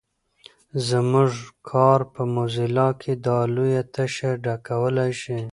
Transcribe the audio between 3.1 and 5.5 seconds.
دا لویه تشه ډکولای شي.